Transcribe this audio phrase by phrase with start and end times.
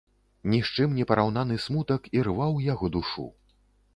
[0.53, 3.29] Ні з чым непараўнаны смутак ірваў яго душу.